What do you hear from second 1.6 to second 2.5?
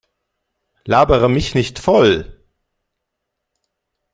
voll!